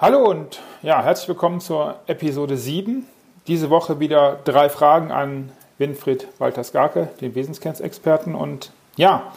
[0.00, 3.04] Hallo und ja, herzlich willkommen zur Episode 7.
[3.48, 8.36] Diese Woche wieder drei Fragen an Winfried Walter-Skarke, den Wesenskernsexperten.
[8.36, 9.32] Und ja,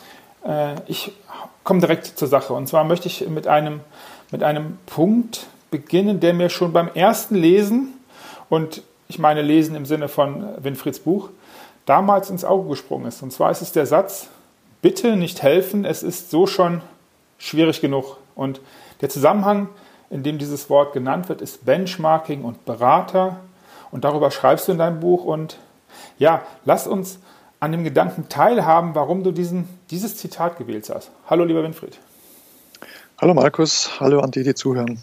[0.45, 1.13] äh, ich
[1.63, 2.53] komme direkt zur Sache.
[2.53, 3.79] Und zwar möchte ich mit einem,
[4.29, 7.95] mit einem Punkt beginnen, der mir schon beim ersten Lesen,
[8.48, 11.30] und ich meine Lesen im Sinne von Winfrieds Buch,
[11.88, 13.23] damals ins Auge gesprungen ist.
[13.23, 14.27] Und zwar ist es der Satz,
[14.84, 16.84] bitte nicht helfen, es ist so schon
[17.39, 18.17] schwierig genug.
[18.35, 18.62] Und
[19.02, 19.67] der Zusammenhang
[20.11, 23.39] in dem dieses Wort genannt wird, ist Benchmarking und Berater.
[23.91, 25.23] Und darüber schreibst du in deinem Buch.
[25.23, 25.57] Und
[26.19, 27.19] ja, lass uns
[27.61, 31.11] an dem Gedanken teilhaben, warum du diesen, dieses Zitat gewählt hast.
[31.29, 31.97] Hallo, lieber Winfried.
[33.19, 33.99] Hallo, Markus.
[33.99, 35.02] Hallo an die, die zuhören.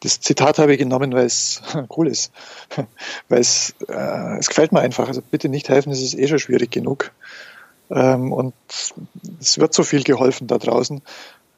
[0.00, 1.62] Das Zitat habe ich genommen, weil es
[1.96, 2.32] cool ist.
[3.28, 5.08] weil es, äh, es gefällt mir einfach.
[5.08, 7.12] Also bitte nicht helfen, es ist eh schon schwierig genug.
[7.90, 8.54] Ähm, und
[9.40, 11.02] es wird so viel geholfen da draußen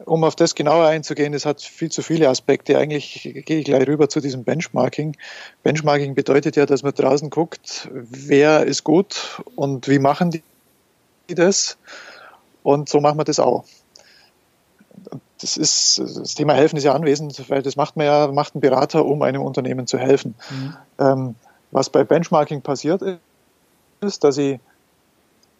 [0.06, 2.78] um auf das genauer einzugehen, es hat viel zu viele Aspekte.
[2.78, 5.16] Eigentlich gehe ich gleich rüber zu diesem Benchmarking.
[5.62, 10.42] Benchmarking bedeutet ja, dass man draußen guckt, wer ist gut und wie machen die
[11.34, 11.78] das.
[12.62, 13.64] Und so machen wir das auch.
[15.41, 18.61] Das ist, das Thema Helfen ist ja anwesend, weil das macht man ja, macht ein
[18.61, 20.34] Berater, um einem Unternehmen zu helfen.
[20.50, 20.77] Mhm.
[20.98, 21.34] Ähm,
[21.70, 23.02] was bei Benchmarking passiert
[24.00, 24.61] ist, dass ich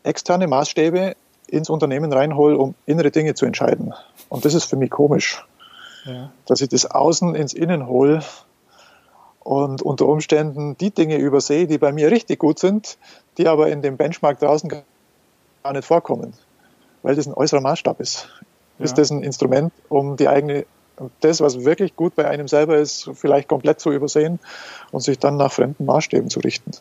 [0.05, 3.95] externe Maßstäbe ins Unternehmen reinhole, um innere Dinge zu entscheiden.
[4.29, 5.45] Und das ist für mich komisch,
[6.05, 6.31] ja.
[6.47, 8.23] dass ich das Außen ins Innen hole
[9.41, 12.99] und unter Umständen die Dinge übersehe, die bei mir richtig gut sind,
[13.39, 16.33] die aber in dem Benchmark draußen gar nicht vorkommen,
[17.03, 18.29] weil das ein äußerer Maßstab ist.
[18.79, 18.87] Ja.
[18.87, 20.67] Ist das ein Instrument, um die eigene,
[21.21, 24.41] das, was wirklich gut bei einem selber ist, vielleicht komplett zu übersehen
[24.91, 26.73] und sich dann nach fremden Maßstäben zu richten?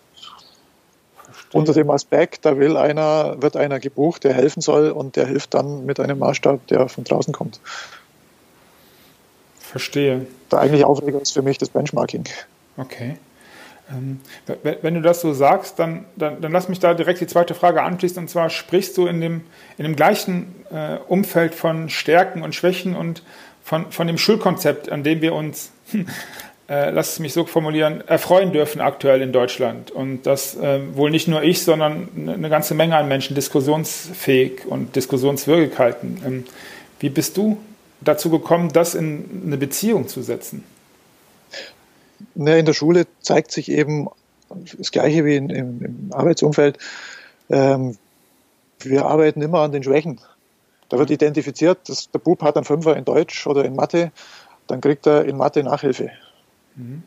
[1.54, 5.54] Unter dem Aspekt, da will einer, wird einer gebucht, der helfen soll und der hilft
[5.54, 7.60] dann mit einem Maßstab, der von draußen kommt.
[9.60, 10.28] Verstehe.
[10.52, 12.26] Der eigentliche Aufreger ist für mich das Benchmarking.
[12.78, 13.18] Okay.
[13.92, 14.22] Ähm,
[14.64, 17.82] wenn du das so sagst, dann, dann, dann, lass mich da direkt die zweite Frage
[17.82, 18.18] anschließen.
[18.18, 19.42] Und zwar sprichst du in dem,
[19.78, 23.24] in dem gleichen äh, Umfeld von Stärken und Schwächen und
[23.64, 25.72] von, von dem Schulkonzept, an dem wir uns
[26.74, 29.92] äh, lass es mich so formulieren, erfreuen dürfen aktuell in Deutschland.
[29.92, 34.96] Und dass äh, wohl nicht nur ich, sondern eine ganze Menge an Menschen diskussionsfähig und
[34.96, 36.22] diskussionswürdig halten.
[36.26, 36.46] Ähm,
[37.00, 37.58] wie bist du
[38.02, 40.64] dazu gekommen, das in eine Beziehung zu setzen?
[42.36, 44.08] Ja, in der Schule zeigt sich eben
[44.78, 46.80] das Gleiche wie in, im, im, Arbeitsumfeld.
[47.50, 47.98] Ähm,
[48.80, 50.20] wir arbeiten immer an den Schwächen.
[50.90, 54.12] Da wird identifiziert, dass der Bub hat einen Fünfer in Deutsch oder in Mathe,
[54.66, 56.10] dann kriegt er in Mathe Nachhilfe.
[56.76, 57.04] Mhm.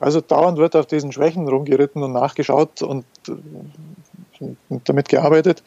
[0.00, 5.62] Also dauernd wird auf diesen Schwächen rumgeritten und nachgeschaut und, und damit gearbeitet,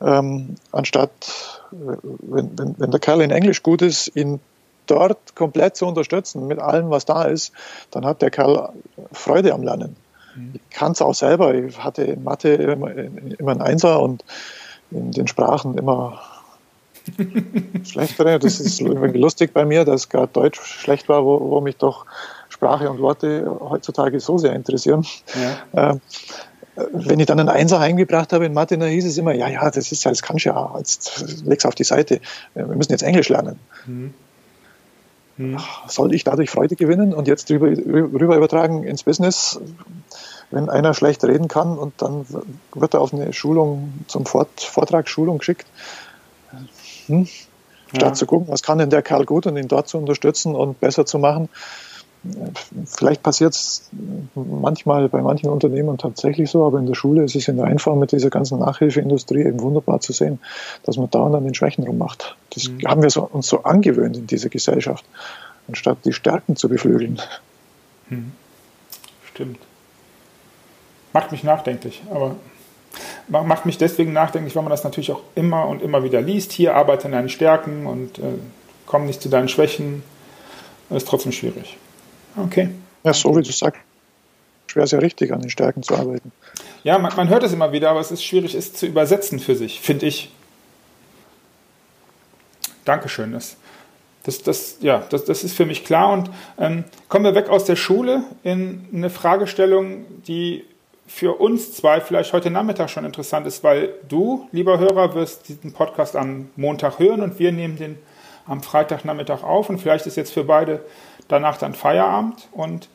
[0.00, 4.40] ähm, anstatt, wenn, wenn, wenn der Kerl in Englisch gut ist, ihn
[4.86, 7.52] dort komplett zu unterstützen mit allem, was da ist,
[7.90, 8.70] dann hat der Kerl
[9.12, 9.96] Freude am Lernen.
[10.34, 10.52] Mhm.
[10.54, 11.54] Ich kann es auch selber.
[11.54, 14.24] Ich hatte in Mathe immer, immer einen Einser und
[14.90, 16.20] in den Sprachen immer
[17.84, 18.38] schlechtere.
[18.38, 22.06] Das ist lustig bei mir, dass gerade Deutsch schlecht war, wo, wo mich doch
[22.48, 25.06] Sprache und Worte heutzutage so sehr interessieren.
[25.74, 25.92] Ja.
[25.92, 26.00] Ähm,
[26.92, 29.70] wenn ich dann einen Einser eingebracht habe in Mathe, dann hieß es immer, ja, ja,
[29.70, 32.20] das ist ja, das kannst du ja, jetzt leg's auf die Seite.
[32.54, 33.58] Wir müssen jetzt Englisch lernen.
[33.86, 34.14] Mhm.
[35.36, 35.58] Mhm.
[35.88, 39.58] Soll ich dadurch Freude gewinnen und jetzt rüber, rüber übertragen ins Business?
[40.50, 42.26] Wenn einer schlecht reden kann und dann
[42.74, 45.66] wird er auf eine Schulung zum Vortrag Schulung geschickt,
[47.10, 47.26] hm?
[47.88, 48.12] statt ja.
[48.14, 51.06] zu gucken, was kann denn der Kerl gut und ihn dort zu unterstützen und besser
[51.06, 51.48] zu machen.
[52.84, 53.88] Vielleicht passiert es
[54.34, 57.98] manchmal bei manchen Unternehmen tatsächlich so, aber in der Schule ist es in der Einfang
[57.98, 60.38] mit dieser ganzen Nachhilfeindustrie eben wunderbar zu sehen,
[60.84, 62.36] dass man da und an den Schwächen rummacht.
[62.50, 62.86] Das mhm.
[62.86, 65.04] haben wir so, uns so angewöhnt in dieser Gesellschaft,
[65.66, 67.22] anstatt die Stärken zu beflügeln.
[68.10, 68.32] Mhm.
[69.32, 69.58] Stimmt.
[71.14, 72.36] Macht mich nachdenklich, aber
[73.28, 76.52] macht mich deswegen nachdenklich, weil man das natürlich auch immer und immer wieder liest.
[76.52, 78.22] Hier arbeite an deinen Stärken und äh,
[78.86, 80.02] komm nicht zu deinen Schwächen.
[80.88, 81.76] Das ist trotzdem schwierig.
[82.36, 82.70] Okay.
[83.04, 83.80] Ja, so wie du sagst,
[84.74, 86.32] wäre es ja richtig, an den Stärken zu arbeiten.
[86.82, 89.54] Ja, man, man hört es immer wieder, aber es ist schwierig, es zu übersetzen für
[89.54, 90.32] sich, finde ich.
[92.84, 93.32] Dankeschön.
[93.32, 93.56] Das,
[94.24, 96.12] das, das, ja, das, das ist für mich klar.
[96.12, 100.64] Und ähm, kommen wir weg aus der Schule in eine Fragestellung, die
[101.12, 105.72] für uns zwei vielleicht heute Nachmittag schon interessant ist, weil du, lieber Hörer, wirst diesen
[105.72, 107.98] Podcast am Montag hören und wir nehmen den
[108.46, 110.84] am Freitagnachmittag auf und vielleicht ist jetzt für beide
[111.26, 112.88] danach dann Feierabend und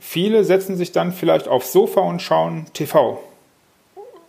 [0.00, 3.22] viele setzen sich dann vielleicht aufs Sofa und schauen TV.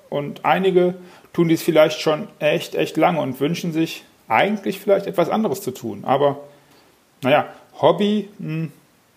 [0.10, 0.96] Und einige
[1.32, 5.72] tun dies vielleicht schon echt, echt lange und wünschen sich eigentlich vielleicht etwas anderes zu
[5.72, 6.04] tun.
[6.04, 6.42] Aber
[7.22, 7.48] naja,
[7.82, 8.74] Hobby, hm,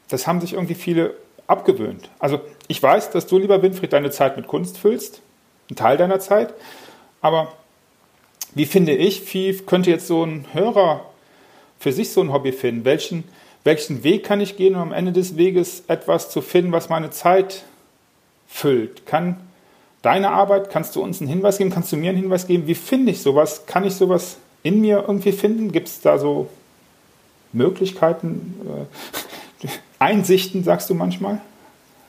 [0.09, 1.15] das haben sich irgendwie viele
[1.49, 2.09] abgewöhnt.
[2.19, 2.41] Also
[2.73, 5.21] ich weiß, dass du, lieber Winfried, deine Zeit mit Kunst füllst,
[5.71, 6.55] ein Teil deiner Zeit,
[7.21, 7.53] aber
[8.55, 11.05] wie finde ich, wie könnte jetzt so ein Hörer
[11.79, 12.87] für sich so ein Hobby finden?
[12.87, 13.25] Welchen,
[13.63, 17.11] welchen Weg kann ich gehen, um am Ende des Weges etwas zu finden, was meine
[17.11, 17.63] Zeit
[18.49, 19.05] füllt?
[19.05, 19.37] Kann
[20.01, 21.69] deine Arbeit, kannst du uns einen Hinweis geben?
[21.69, 22.67] Kannst du mir einen Hinweis geben?
[22.67, 23.67] Wie finde ich sowas?
[23.67, 25.73] Kann ich sowas in mir irgendwie finden?
[25.73, 26.49] Gibt es da so
[27.53, 28.89] Möglichkeiten,
[29.63, 31.43] äh, Einsichten, sagst du manchmal?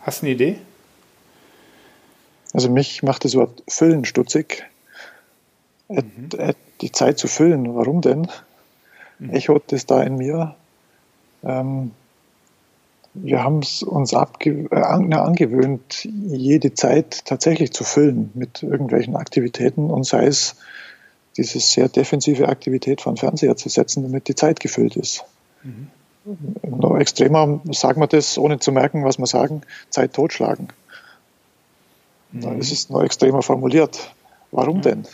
[0.04, 0.58] Hast du eine Idee?
[2.54, 4.66] Also mich macht das Wort Füllen stutzig.
[5.88, 6.30] Mhm.
[6.82, 8.28] Die Zeit zu füllen, warum denn?
[9.20, 9.30] Mhm.
[9.32, 10.56] Echot ist da in mir.
[11.44, 11.92] Ähm,
[13.14, 19.90] wir haben es uns abge äh, angewöhnt, jede Zeit tatsächlich zu füllen mit irgendwelchen Aktivitäten
[19.90, 20.56] und sei es
[21.38, 25.24] diese sehr defensive Aktivität von Fernseher zu setzen, damit die Zeit gefüllt ist.
[25.64, 25.88] Mhm.
[26.64, 30.70] Noch extremer sagen wir das, ohne zu merken, was wir sagen, Zeit totschlagen.
[32.32, 32.58] Mhm.
[32.58, 34.12] Das ist noch extremer formuliert.
[34.52, 34.82] Warum mhm.
[34.82, 35.08] denn?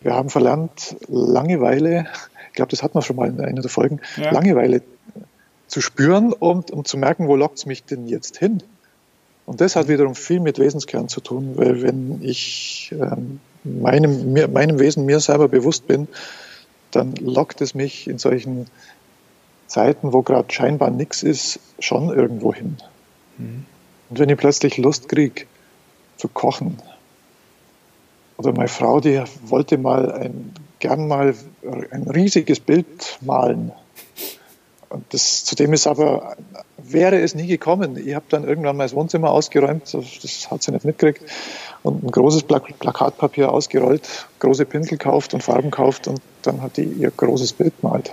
[0.00, 2.06] Wir haben verlernt, Langeweile,
[2.48, 4.30] ich glaube, das hatten wir schon mal in einer der Folgen, ja.
[4.30, 4.82] Langeweile
[5.66, 8.62] zu spüren und um zu merken, wo lockt es mich denn jetzt hin?
[9.46, 14.48] Und das hat wiederum viel mit Wesenskern zu tun, weil wenn ich ähm, meinem, mir,
[14.48, 16.08] meinem Wesen mir selber bewusst bin,
[16.94, 18.66] dann lockt es mich in solchen
[19.66, 22.76] Zeiten, wo gerade scheinbar nichts ist, schon irgendwo hin.
[23.38, 23.64] Mhm.
[24.10, 25.46] Und wenn ich plötzlich Lust kriege
[26.16, 26.78] zu kochen,
[28.36, 31.34] oder meine Frau, die wollte mal ein, gern mal
[31.90, 33.72] ein riesiges Bild malen.
[34.88, 36.36] Und das, zu dem ist aber,
[36.78, 37.96] wäre es nie gekommen.
[37.96, 41.22] Ich habe dann irgendwann mal das Wohnzimmer ausgeräumt, das hat sie nicht mitgekriegt,
[41.84, 46.84] und ein großes Plakatpapier ausgerollt, große Pinsel kauft und Farben kauft und dann hat die
[46.84, 48.12] ihr großes Bild gemalt.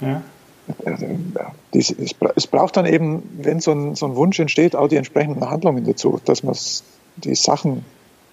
[0.00, 0.22] Ja.
[1.72, 5.84] Es braucht dann eben, wenn so ein, so ein Wunsch entsteht, auch die entsprechenden Handlungen
[5.84, 6.56] dazu, dass man
[7.16, 7.84] die Sachen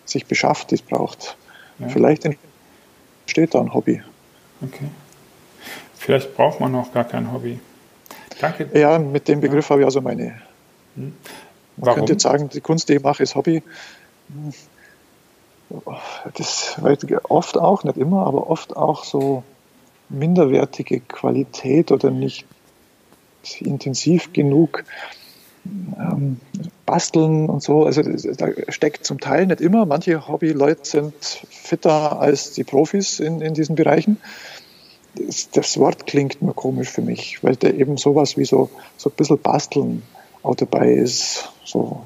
[0.06, 1.38] sich beschafft, die es braucht.
[1.80, 1.90] Ja.
[1.90, 4.02] Vielleicht entsteht da ein Hobby.
[4.62, 4.86] Okay.
[5.96, 7.60] Vielleicht braucht man noch gar kein Hobby.
[8.40, 8.70] Danke.
[8.74, 9.72] Ja, mit dem Begriff ja.
[9.72, 10.42] habe ich also meine.
[10.96, 11.04] Hm.
[11.06, 11.14] Man
[11.78, 11.96] Warum?
[11.96, 13.62] könnte jetzt sagen, die Kunst, die ich mache, ist Hobby.
[16.36, 16.80] Das
[17.24, 19.44] oft auch, nicht immer, aber oft auch so
[20.10, 22.46] minderwertige Qualität oder nicht
[23.60, 24.84] intensiv genug
[25.66, 26.40] ähm,
[26.86, 27.86] Basteln und so.
[27.86, 29.86] Also da steckt zum Teil nicht immer.
[29.86, 31.14] Manche Hobbyleute sind
[31.50, 34.18] fitter als die Profis in, in diesen Bereichen.
[35.16, 39.10] Das, das, Wort klingt nur komisch für mich, weil da eben sowas wie so, so
[39.10, 40.02] ein bisschen Basteln
[40.42, 41.52] auch dabei ist.
[41.64, 42.02] So.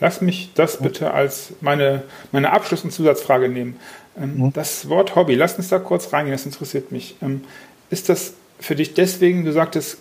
[0.00, 2.02] Lass mich das bitte als meine,
[2.32, 3.76] meine Abschluss- und Zusatzfrage nehmen.
[4.18, 4.52] Ähm, mhm.
[4.52, 7.16] Das Wort Hobby, lass uns da kurz reingehen, das interessiert mich.
[7.22, 7.44] Ähm,
[7.90, 9.98] ist das für dich deswegen, du sagtest,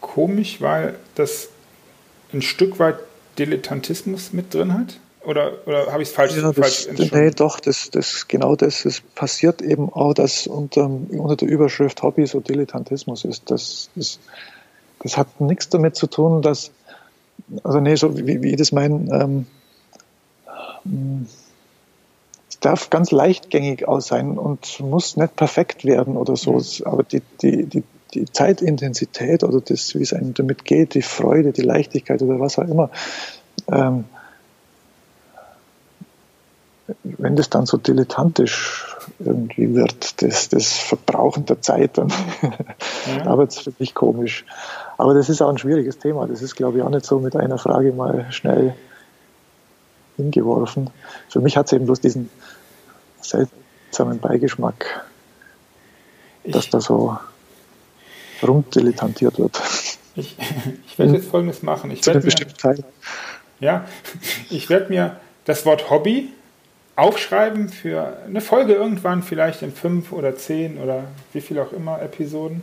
[0.00, 1.48] komisch, weil das
[2.32, 2.96] ein Stück weit
[3.38, 4.98] Dilettantismus mit drin hat?
[5.24, 8.84] Oder, oder habe ich es falsch, ja, falsch das, Nee, doch, das, das, genau das,
[8.84, 13.50] das passiert eben auch, dass unter, unter der Überschrift Hobby so Dilettantismus ist.
[13.50, 14.20] Das, das,
[15.02, 16.70] das hat nichts damit zu tun, dass,
[17.62, 19.46] also nee, so wie, wie ich das meine,
[20.84, 21.26] ähm,
[22.48, 26.86] es darf ganz leichtgängig aus sein und muss nicht perfekt werden oder so, mhm.
[26.86, 27.82] aber die, die, die
[28.14, 32.58] die Zeitintensität oder das, wie es einem damit geht, die Freude, die Leichtigkeit oder was
[32.58, 32.90] auch immer,
[33.70, 34.04] ähm,
[37.02, 42.08] wenn das dann so dilettantisch irgendwie wird, das, das Verbrauchen der Zeit, dann
[43.06, 43.24] ja.
[43.24, 44.44] da wird es für mich komisch.
[44.98, 46.26] Aber das ist auch ein schwieriges Thema.
[46.26, 48.74] Das ist, glaube ich, auch nicht so mit einer Frage mal schnell
[50.16, 50.90] hingeworfen.
[51.28, 52.30] Für mich hat es eben bloß diesen
[53.20, 55.06] seltsamen Beigeschmack,
[56.44, 57.18] ich, dass da so
[58.42, 59.60] rumdilettantiert wird.
[60.14, 60.36] Ich,
[60.86, 61.90] ich werde jetzt Folgendes machen.
[61.90, 62.76] Ich werde mir,
[63.60, 63.86] ja,
[64.50, 66.32] ich werde mir das Wort Hobby
[66.96, 72.00] aufschreiben für eine Folge irgendwann, vielleicht in fünf oder zehn oder wie viel auch immer
[72.00, 72.62] Episoden.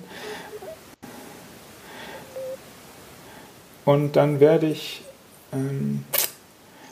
[3.86, 5.04] Und dann werde ich,
[5.52, 6.04] ähm,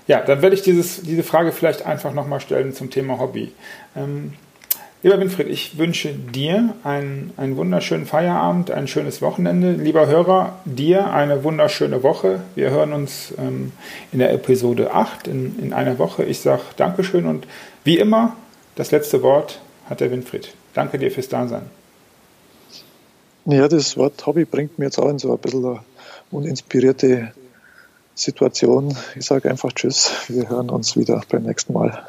[0.07, 3.53] ja, dann werde ich dieses, diese Frage vielleicht einfach nochmal stellen zum Thema Hobby.
[3.95, 4.33] Ähm,
[5.03, 9.71] Lieber Winfried, ich wünsche dir einen, einen wunderschönen Feierabend, ein schönes Wochenende.
[9.71, 12.41] Lieber Hörer, dir eine wunderschöne Woche.
[12.53, 13.71] Wir hören uns ähm,
[14.11, 16.23] in der Episode 8 in, in einer Woche.
[16.23, 17.47] Ich sage Dankeschön und
[17.83, 18.35] wie immer,
[18.75, 20.53] das letzte Wort hat der Winfried.
[20.75, 21.63] Danke dir fürs Dasein.
[23.45, 25.79] Ja, das Wort Hobby bringt mir jetzt auch in so ein bisschen eine
[26.29, 27.31] uninspirierte
[28.13, 28.95] Situation.
[29.15, 30.25] Ich sage einfach Tschüss.
[30.27, 32.03] Wir hören uns wieder beim nächsten Mal.